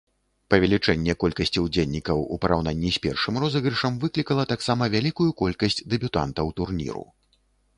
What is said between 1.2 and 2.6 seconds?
колькасці ўдзельнікаў у